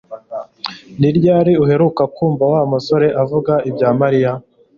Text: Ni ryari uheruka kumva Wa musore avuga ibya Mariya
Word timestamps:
Ni 0.99 1.09
ryari 1.17 1.53
uheruka 1.63 2.03
kumva 2.15 2.43
Wa 2.53 2.61
musore 2.71 3.07
avuga 3.23 3.53
ibya 3.69 3.89
Mariya 4.01 4.31